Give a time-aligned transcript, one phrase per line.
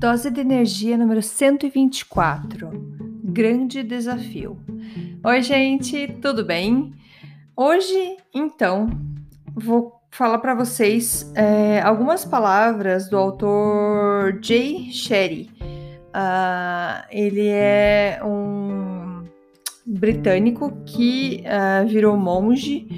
[0.00, 2.70] Dose de energia número 124.
[3.22, 4.58] Grande desafio.
[5.22, 6.94] Oi, gente, tudo bem?
[7.54, 8.88] Hoje, então,
[9.54, 15.50] vou falar para vocês é, algumas palavras do autor Jay Sherry.
[15.60, 19.22] Uh, ele é um
[19.84, 22.88] britânico que uh, virou monge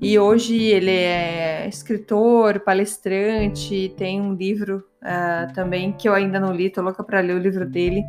[0.00, 6.52] e hoje ele é escritor, palestrante, tem um livro uh, também que eu ainda não
[6.52, 8.04] li, tô louca para ler o livro dele,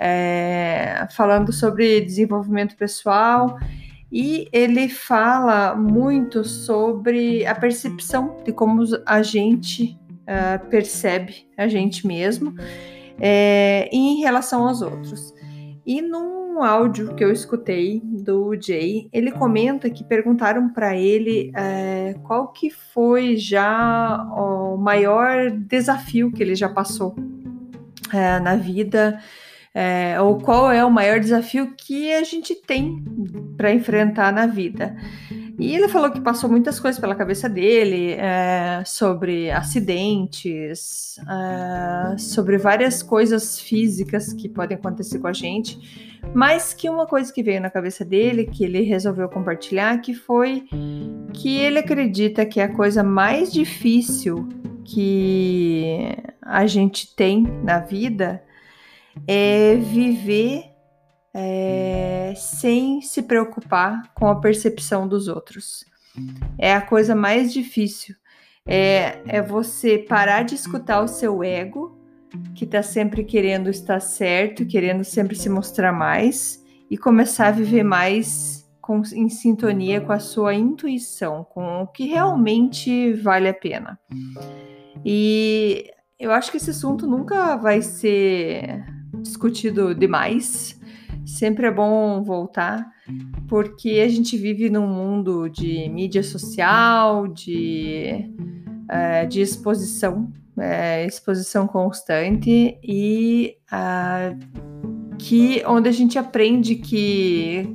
[0.00, 3.58] é, falando sobre desenvolvimento pessoal.
[4.10, 12.06] E ele fala muito sobre a percepção de como a gente uh, percebe a gente
[12.06, 12.54] mesmo
[13.18, 15.32] é, em relação aos outros.
[15.84, 22.14] E num áudio que eu escutei do Jay, ele comenta que perguntaram para ele é,
[22.22, 27.16] qual que foi já o maior desafio que ele já passou
[28.12, 29.20] é, na vida,
[29.74, 33.02] é, ou qual é o maior desafio que a gente tem
[33.56, 34.94] para enfrentar na vida.
[35.62, 42.58] E ele falou que passou muitas coisas pela cabeça dele, é, sobre acidentes, é, sobre
[42.58, 47.60] várias coisas físicas que podem acontecer com a gente, mas que uma coisa que veio
[47.60, 50.64] na cabeça dele, que ele resolveu compartilhar, que foi
[51.32, 54.48] que ele acredita que a coisa mais difícil
[54.84, 56.12] que
[56.42, 58.42] a gente tem na vida
[59.28, 60.71] é viver
[61.34, 65.84] é, sem se preocupar com a percepção dos outros.
[66.58, 68.14] É a coisa mais difícil.
[68.66, 71.98] É, é você parar de escutar o seu ego,
[72.54, 77.82] que está sempre querendo estar certo, querendo sempre se mostrar mais, e começar a viver
[77.82, 83.98] mais com, em sintonia com a sua intuição, com o que realmente vale a pena.
[85.04, 88.84] E eu acho que esse assunto nunca vai ser
[89.22, 90.80] discutido demais.
[91.24, 92.86] Sempre é bom voltar,
[93.48, 98.30] porque a gente vive num mundo de mídia social, de,
[98.88, 107.68] é, de exposição, é, exposição constante e uh, que onde a gente aprende que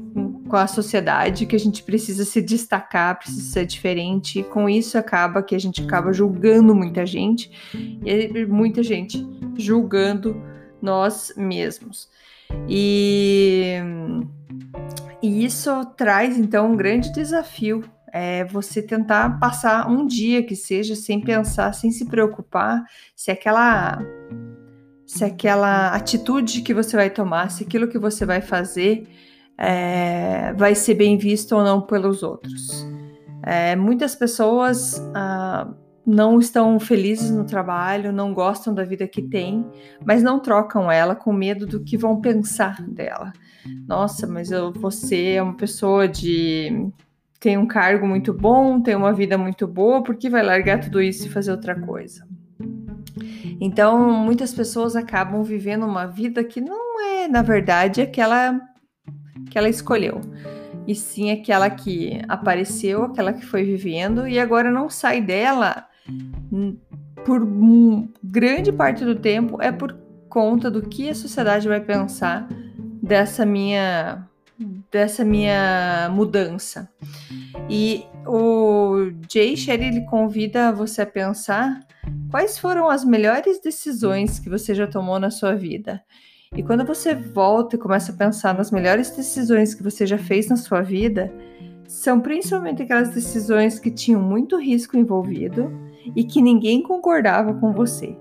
[0.47, 4.39] com a sociedade que a gente precisa se destacar, precisa ser diferente.
[4.39, 7.51] E com isso acaba que a gente acaba julgando muita gente
[8.05, 9.25] e muita gente
[9.57, 10.41] julgando
[10.81, 12.09] nós mesmos.
[12.67, 13.75] E,
[15.21, 17.83] e isso traz então um grande desafio.
[18.13, 22.83] É você tentar passar um dia que seja sem pensar, sem se preocupar
[23.15, 23.99] se aquela
[25.05, 29.07] se aquela atitude que você vai tomar, se aquilo que você vai fazer
[29.57, 32.85] é, vai ser bem visto ou não pelos outros.
[33.43, 35.73] É, muitas pessoas ah,
[36.07, 39.69] não estão felizes no trabalho, não gostam da vida que têm,
[40.05, 43.33] mas não trocam ela com medo do que vão pensar dela.
[43.85, 46.89] Nossa, mas eu, você é uma pessoa de
[47.41, 51.01] tem um cargo muito bom, tem uma vida muito boa, por que vai largar tudo
[51.01, 52.25] isso e fazer outra coisa?
[53.59, 58.57] Então, muitas pessoas acabam vivendo uma vida que não é, na verdade, aquela
[59.49, 60.21] que ela escolheu
[60.87, 65.85] e sim aquela que apareceu, aquela que foi vivendo e agora não sai dela
[67.25, 67.45] por
[68.23, 69.97] grande parte do tempo é por
[70.29, 72.47] conta do que a sociedade vai pensar
[73.01, 74.27] dessa minha
[74.91, 76.89] dessa minha mudança.
[77.69, 81.79] E o Jay Sherry ele convida você a pensar
[82.31, 86.01] quais foram as melhores decisões que você já tomou na sua vida.
[86.55, 90.47] E quando você volta e começa a pensar nas melhores decisões que você já fez
[90.47, 91.31] na sua vida,
[91.87, 95.71] são principalmente aquelas decisões que tinham muito risco envolvido
[96.15, 98.17] e que ninguém concordava com você.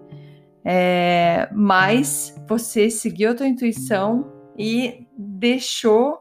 [0.65, 6.19] É, mas você seguiu a tua intuição e deixou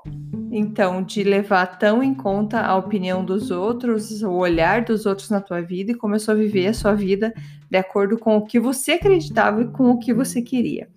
[0.51, 5.41] então de levar tão em conta a opinião dos outros, o olhar dos outros na
[5.41, 7.33] tua vida e começou a viver a sua vida
[7.69, 10.87] de acordo com o que você acreditava e com o que você queria.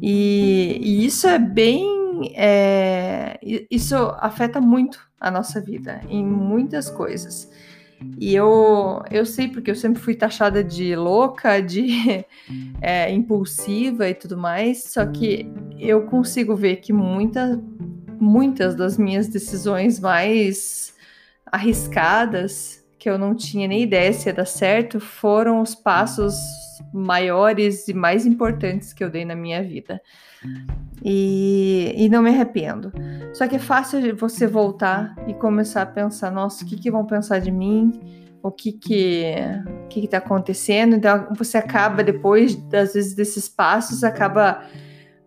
[0.00, 1.98] E, e isso é bem
[2.34, 3.38] é,
[3.70, 7.50] isso afeta muito a nossa vida, em muitas coisas.
[8.18, 12.24] E eu, eu sei porque eu sempre fui taxada de louca, de
[12.80, 17.60] é, impulsiva e tudo mais, só que eu consigo ver que muita,
[18.20, 20.94] muitas das minhas decisões mais
[21.46, 26.34] arriscadas, que eu não tinha nem ideia se ia dar certo, foram os passos
[26.92, 30.00] maiores e mais importantes que eu dei na minha vida.
[31.04, 32.92] E, e não me arrependo.
[33.32, 37.04] Só que é fácil você voltar e começar a pensar: nossa, o que, que vão
[37.04, 37.92] pensar de mim?
[38.42, 39.34] O que que
[39.84, 40.96] o que está acontecendo?
[40.96, 44.62] Então você acaba depois, às vezes desses passos, acaba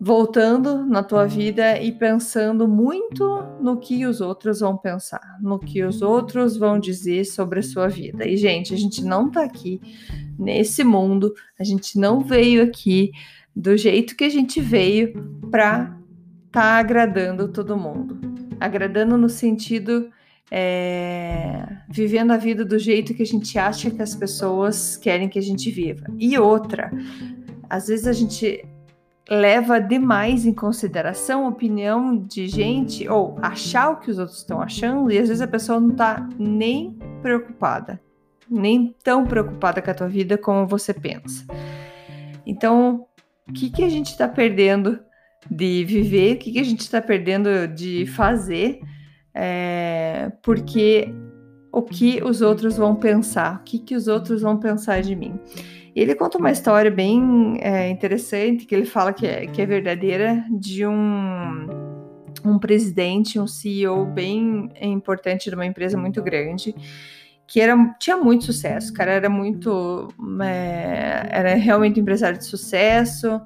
[0.04, 3.24] voltando na tua vida e pensando muito
[3.62, 7.88] no que os outros vão pensar, no que os outros vão dizer sobre a sua
[7.88, 8.26] vida.
[8.26, 9.80] E gente, a gente não tá aqui
[10.40, 13.12] nesse mundo, a gente não veio aqui
[13.56, 15.14] do jeito que a gente veio
[15.52, 15.96] para
[16.52, 18.20] tá agradando todo mundo.
[18.60, 20.10] Agradando no sentido
[20.50, 25.38] é, vivendo a vida do jeito que a gente acha que as pessoas querem que
[25.38, 26.08] a gente viva.
[26.18, 26.92] E outra,
[27.70, 28.66] às vezes a gente
[29.32, 34.62] leva demais em consideração a opinião de gente ou achar o que os outros estão
[34.62, 37.98] achando e às vezes a pessoa não está nem preocupada,
[38.50, 41.46] nem tão preocupada com a tua vida como você pensa.
[42.46, 43.08] Então,
[43.48, 45.00] o que, que a gente está perdendo
[45.50, 46.36] de viver?
[46.36, 48.82] O que, que a gente está perdendo de fazer?
[49.34, 51.08] É, porque
[51.72, 53.62] o que os outros vão pensar?
[53.62, 55.40] O que, que os outros vão pensar de mim?
[55.96, 60.44] Ele conta uma história bem é, interessante, que ele fala que é, que é verdadeira,
[60.50, 61.68] de um,
[62.46, 66.74] um presidente, um CEO bem importante de uma empresa muito grande,
[67.46, 70.08] que era, tinha muito sucesso, cara era muito.
[70.42, 73.42] É, era realmente um empresário de sucesso,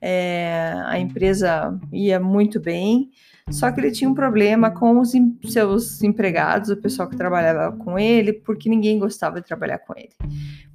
[0.00, 3.10] é, a empresa ia muito bem.
[3.50, 5.12] Só que ele tinha um problema com os
[5.48, 10.12] seus empregados, o pessoal que trabalhava com ele, porque ninguém gostava de trabalhar com ele.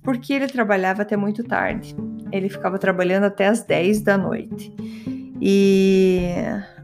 [0.03, 1.95] Porque ele trabalhava até muito tarde.
[2.31, 4.73] Ele ficava trabalhando até as 10 da noite.
[5.41, 6.21] E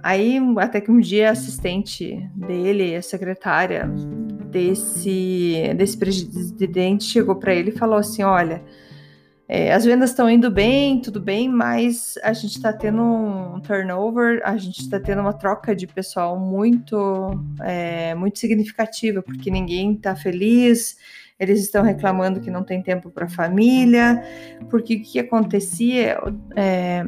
[0.01, 3.89] aí, até que um dia a assistente dele, a secretária
[4.49, 8.61] desse, desse presidente, chegou para ele e falou assim: Olha
[9.53, 14.41] é, as vendas estão indo bem, tudo bem, mas a gente está tendo um turnover,
[14.45, 20.15] a gente está tendo uma troca de pessoal muito, é, muito significativa, porque ninguém está
[20.15, 20.95] feliz,
[21.37, 24.23] eles estão reclamando que não tem tempo para a família,
[24.69, 26.17] porque o que acontecia,
[26.55, 27.05] é,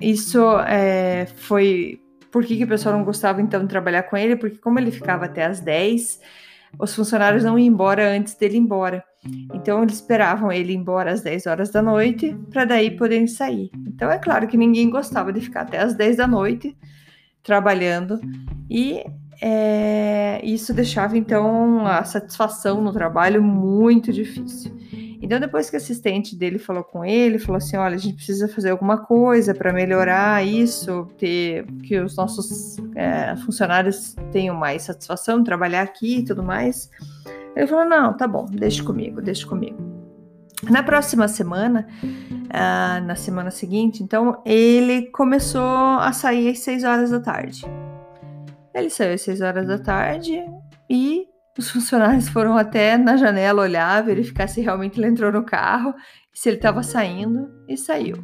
[0.00, 2.00] isso é, foi,
[2.32, 4.34] por que, que o pessoal não gostava então de trabalhar com ele?
[4.34, 6.18] Porque como ele ficava até as 10,
[6.80, 9.04] os funcionários não iam embora antes dele ir embora.
[9.52, 13.70] Então eles esperavam ele embora às 10 horas da noite para daí poderem sair.
[13.86, 16.76] Então é claro que ninguém gostava de ficar até às 10 da noite
[17.42, 18.20] trabalhando
[18.68, 19.04] e
[19.40, 24.74] é, isso deixava então a satisfação no trabalho muito difícil.
[25.20, 28.46] Então depois que a assistente dele falou com ele, falou assim, olha, a gente precisa
[28.46, 35.42] fazer alguma coisa para melhorar isso, ter que os nossos é, funcionários tenham mais satisfação
[35.42, 36.90] trabalhar aqui e tudo mais.
[37.56, 39.94] Ele falou: não, tá bom, deixa comigo, deixa comigo.
[40.70, 47.10] Na próxima semana, uh, na semana seguinte, então, ele começou a sair às 6 horas
[47.10, 47.64] da tarde.
[48.72, 50.42] Ele saiu às 6 horas da tarde
[50.88, 51.26] e
[51.58, 55.94] os funcionários foram até na janela olhar, verificar se realmente ele entrou no carro,
[56.32, 58.16] se ele estava saindo e saiu.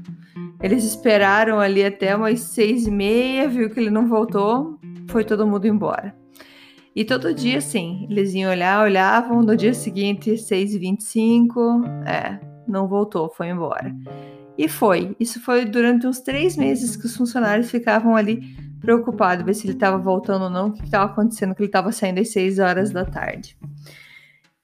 [0.62, 4.78] Eles esperaram ali até umas seis e meia, viu que ele não voltou,
[5.08, 6.19] foi todo mundo embora.
[7.00, 12.38] E todo dia, assim, eles iam olhar, olhavam, no dia seguinte, 6h25, é,
[12.68, 13.96] não voltou, foi embora.
[14.58, 15.16] E foi.
[15.18, 19.72] Isso foi durante uns três meses que os funcionários ficavam ali preocupados, ver se ele
[19.72, 22.90] estava voltando ou não, o que estava acontecendo, que ele estava saindo às 6 horas
[22.90, 23.56] da tarde.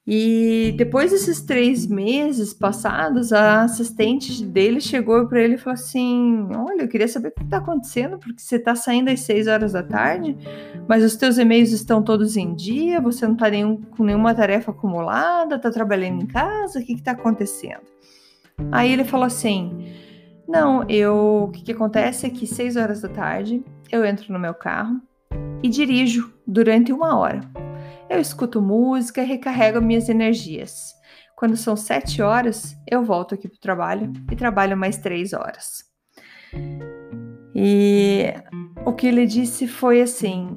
[0.09, 6.47] E depois desses três meses passados, a assistente dele chegou para ele e falou assim:
[6.55, 9.73] Olha, eu queria saber o que está acontecendo, porque você está saindo às seis horas
[9.73, 10.37] da tarde,
[10.87, 14.71] mas os teus e-mails estão todos em dia, você não está nenhum, com nenhuma tarefa
[14.71, 17.83] acumulada, está trabalhando em casa, o que está acontecendo?
[18.71, 19.93] Aí ele falou assim:
[20.47, 21.47] Não, eu.
[21.49, 23.61] O que, que acontece é que seis horas da tarde
[23.91, 25.01] eu entro no meu carro
[25.65, 27.41] e dirijo durante uma hora.
[28.09, 30.95] Eu escuto música e recarrego minhas energias.
[31.37, 35.85] Quando são sete horas, eu volto aqui para o trabalho e trabalho mais três horas.
[37.55, 38.33] E
[38.85, 40.57] o que ele disse foi assim: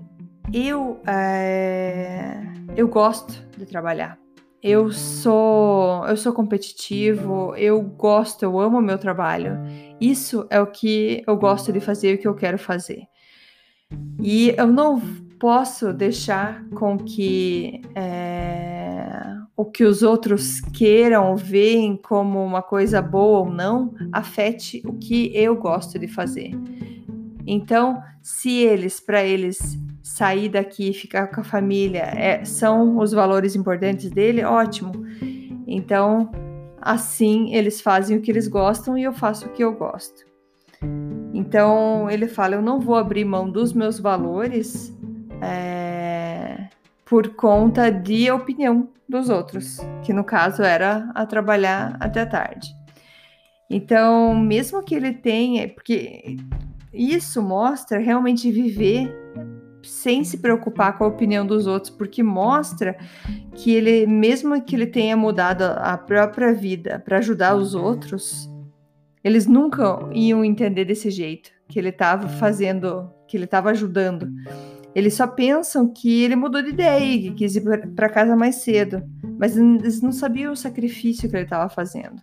[0.53, 2.41] eu, é,
[2.77, 4.17] eu gosto de trabalhar.
[4.61, 9.57] Eu sou, eu sou competitivo, eu gosto, eu amo o meu trabalho.
[9.99, 13.03] Isso é o que eu gosto de fazer, o que eu quero fazer.
[14.21, 15.01] E eu não
[15.39, 23.39] posso deixar com que é, o que os outros queiram veem como uma coisa boa
[23.39, 26.51] ou não afete o que eu gosto de fazer.
[27.47, 33.11] Então, se eles, para eles sair daqui e ficar com a família é, são os
[33.11, 34.91] valores importantes dele, ótimo.
[35.65, 36.31] Então,
[36.81, 40.25] assim eles fazem o que eles gostam e eu faço o que eu gosto.
[41.33, 44.97] Então ele fala: eu não vou abrir mão dos meus valores
[45.41, 46.67] é,
[47.05, 52.69] por conta de opinião dos outros, que no caso era a trabalhar até tarde.
[53.69, 56.37] Então, mesmo que ele tenha, porque
[56.93, 59.15] isso mostra realmente viver
[59.83, 62.97] sem se preocupar com a opinião dos outros, porque mostra
[63.53, 68.49] que ele, mesmo que ele tenha mudado a própria vida para ajudar os outros,
[69.23, 74.27] eles nunca iam entender desse jeito que ele estava fazendo, que ele estava ajudando.
[74.95, 77.63] Eles só pensam que ele mudou de ideia e quis ir
[77.95, 79.03] para casa mais cedo,
[79.37, 82.21] mas eles não sabiam o sacrifício que ele estava fazendo.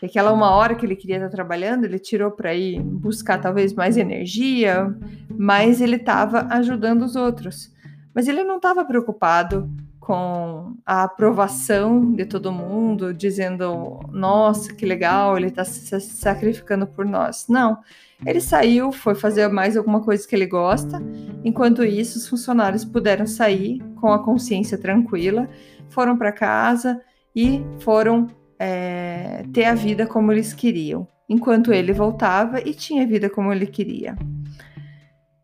[0.00, 3.72] E aquela uma hora que ele queria estar trabalhando, ele tirou para ir buscar talvez
[3.72, 4.96] mais energia,
[5.36, 7.72] mas ele estava ajudando os outros.
[8.14, 9.68] Mas ele não estava preocupado
[10.08, 17.04] com a aprovação de todo mundo, dizendo: nossa, que legal, ele está se sacrificando por
[17.04, 17.44] nós.
[17.46, 17.78] Não.
[18.24, 20.98] Ele saiu, foi fazer mais alguma coisa que ele gosta.
[21.44, 25.46] Enquanto isso, os funcionários puderam sair com a consciência tranquila,
[25.90, 27.02] foram para casa
[27.36, 33.06] e foram é, ter a vida como eles queriam, enquanto ele voltava e tinha a
[33.06, 34.16] vida como ele queria.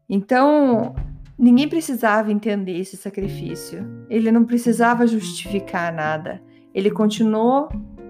[0.09, 0.97] Então,
[1.39, 6.43] ninguém precisava entender esse sacrifício, ele não precisava justificar nada,
[6.75, 7.69] ele continuou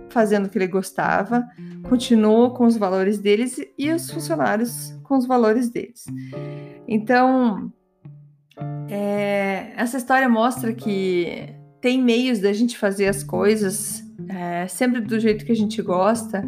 [0.09, 1.45] fazendo o que ele gostava,
[1.89, 6.05] continuou com os valores deles e os funcionários com os valores deles.
[6.87, 7.73] Então,
[8.89, 11.49] é, essa história mostra que
[11.81, 16.43] tem meios da gente fazer as coisas é, sempre do jeito que a gente gosta,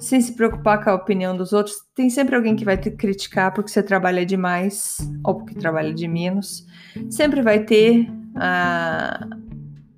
[0.00, 1.76] sem se preocupar com a opinião dos outros.
[1.94, 6.08] Tem sempre alguém que vai te criticar porque você trabalha demais ou porque trabalha de
[6.08, 6.66] menos.
[7.10, 9.28] Sempre vai ter a,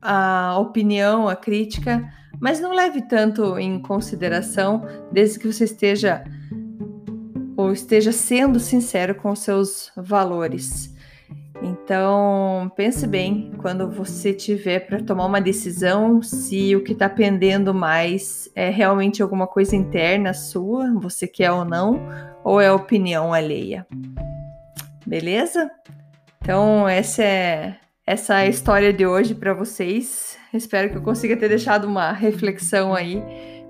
[0.02, 2.06] a opinião, a crítica,
[2.40, 6.24] mas não leve tanto em consideração desde que você esteja
[7.56, 10.91] ou esteja sendo sincero com seus valores.
[11.62, 17.72] Então, pense bem quando você tiver para tomar uma decisão se o que está pendendo
[17.72, 22.00] mais é realmente alguma coisa interna sua, você quer ou não,
[22.42, 23.86] ou é opinião alheia.
[25.06, 25.70] Beleza?
[26.40, 30.36] Então, essa é essa é a história de hoje para vocês.
[30.52, 33.22] Espero que eu consiga ter deixado uma reflexão aí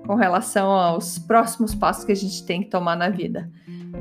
[0.07, 3.49] com relação aos próximos passos que a gente tem que tomar na vida.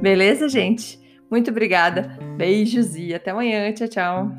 [0.00, 1.01] Beleza, gente?
[1.32, 2.14] Muito obrigada.
[2.36, 3.72] Beijos e até amanhã.
[3.72, 4.32] Tchau, tchau.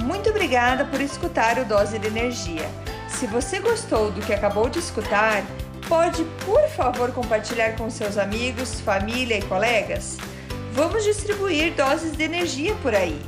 [0.00, 2.68] Muito obrigada por escutar o Dose de Energia.
[3.08, 5.42] Se você gostou do que acabou de escutar,
[5.88, 10.18] pode, por favor, compartilhar com seus amigos, família e colegas?
[10.72, 13.22] Vamos distribuir doses de energia por aí.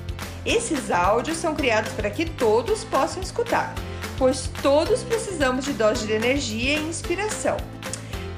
[0.44, 3.74] Esses áudios são criados para que todos possam escutar,
[4.18, 7.56] pois todos precisamos de doses de energia e inspiração.